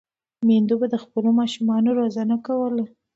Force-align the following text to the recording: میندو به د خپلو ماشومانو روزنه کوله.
میندو 0.47 0.75
به 0.81 0.87
د 0.93 0.95
خپلو 1.03 1.29
ماشومانو 1.39 1.89
روزنه 1.99 2.35
کوله. 2.47 2.83